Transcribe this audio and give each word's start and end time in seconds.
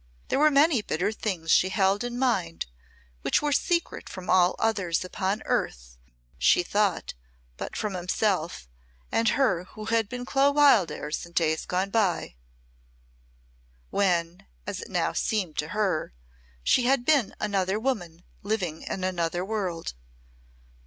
There 0.29 0.39
were 0.39 0.49
many 0.49 0.81
bitter 0.81 1.11
things 1.11 1.51
she 1.51 1.69
held 1.69 2.03
in 2.03 2.17
mind 2.17 2.65
which 3.21 3.39
were 3.39 3.51
secret 3.51 4.09
from 4.09 4.31
all 4.31 4.55
others 4.57 5.05
upon 5.05 5.43
earth, 5.45 5.99
she 6.39 6.63
thought, 6.63 7.13
but 7.55 7.75
from 7.75 7.93
himself 7.93 8.67
and 9.11 9.29
her 9.29 9.65
who 9.65 9.85
had 9.93 10.09
been 10.09 10.25
Clo 10.25 10.49
Wildairs 10.51 11.23
in 11.27 11.33
days 11.33 11.67
gone 11.67 11.91
by, 11.91 12.33
when, 13.91 14.47
as 14.65 14.81
it 14.81 14.89
now 14.89 15.13
seemed 15.13 15.55
to 15.59 15.67
her, 15.67 16.15
she 16.63 16.85
had 16.85 17.05
been 17.05 17.35
another 17.39 17.79
woman 17.79 18.23
living 18.41 18.81
in 18.81 19.03
another 19.03 19.45
world. 19.45 19.93